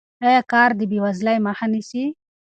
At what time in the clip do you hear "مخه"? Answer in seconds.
1.47-1.65